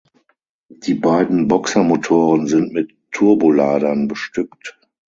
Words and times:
Die 0.69 0.95
beiden 0.95 1.47
Boxermotoren 1.47 2.47
sind 2.47 2.73
mit 2.73 2.89
Turboladern 3.11 4.07
bestückt. 4.07 4.79